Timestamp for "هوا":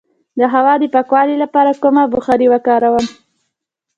0.53-0.73